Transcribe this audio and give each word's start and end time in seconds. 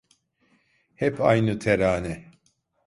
Hep 0.95 1.21
aynı 1.21 1.59
terane. 1.59 2.31